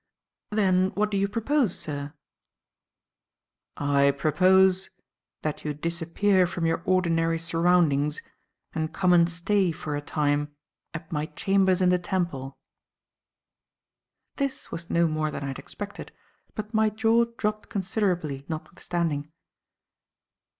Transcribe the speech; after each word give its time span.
"Then 0.49 0.89
what 0.95 1.11
do 1.11 1.17
you 1.17 1.27
propose, 1.27 1.77
sir?" 1.77 2.15
"I 3.77 4.09
propose 4.09 4.89
that 5.43 5.63
you 5.63 5.75
disappear 5.75 6.47
from 6.47 6.65
your 6.65 6.81
ordinary 6.85 7.37
surroundings 7.37 8.19
and 8.73 8.95
come 8.95 9.13
and 9.13 9.29
stay, 9.29 9.71
for 9.71 9.95
a 9.95 10.01
time, 10.01 10.55
at 10.95 11.11
my 11.11 11.27
chambers 11.27 11.83
in 11.83 11.89
the 11.89 11.99
Temple." 11.99 12.57
This 14.37 14.71
was 14.71 14.89
no 14.89 15.05
more 15.07 15.29
than 15.29 15.43
I 15.43 15.49
had 15.49 15.59
expected, 15.59 16.11
but 16.55 16.73
my 16.73 16.89
jaw 16.89 17.25
dropped 17.37 17.69
considerably, 17.69 18.43
notwithstanding. 18.49 19.31